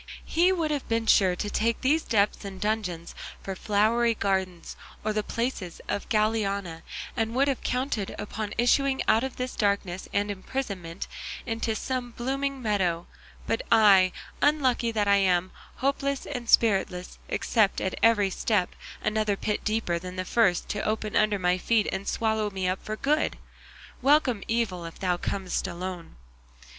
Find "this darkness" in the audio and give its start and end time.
9.35-10.09